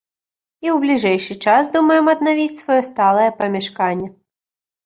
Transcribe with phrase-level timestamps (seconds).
[0.65, 4.07] І ў бліжэйшы час думаем аднавіць сваё сталае памяшканне.